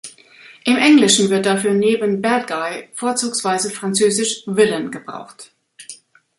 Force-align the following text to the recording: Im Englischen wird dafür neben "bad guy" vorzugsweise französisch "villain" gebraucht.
Im 0.63 0.77
Englischen 0.77 1.29
wird 1.29 1.45
dafür 1.45 1.75
neben 1.75 2.23
"bad 2.23 2.47
guy" 2.47 2.89
vorzugsweise 2.91 3.69
französisch 3.69 4.41
"villain" 4.47 4.89
gebraucht. 4.89 5.51